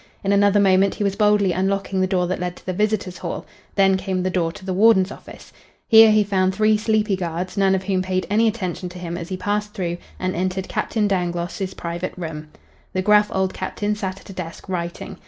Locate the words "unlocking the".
1.51-2.07